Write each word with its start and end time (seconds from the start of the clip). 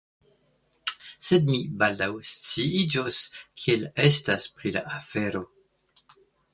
Sed 1.27 1.45
mi 1.49 1.59
baldaŭ 1.83 2.09
sciiĝos, 2.31 3.21
kiel 3.65 3.89
estas 4.09 4.53
pri 4.59 4.77
la 4.81 4.87
afero. 5.01 5.49